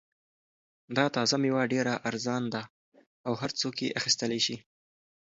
دا 0.97 1.05
تازه 1.15 1.35
مېوه 1.43 1.63
ډېره 1.73 1.93
ارزان 2.09 2.43
ده 2.53 2.61
او 3.27 3.33
هر 3.41 3.51
څوک 3.59 3.75
یې 3.85 3.95
اخیستلای 3.99 4.39
شي. 4.45 4.57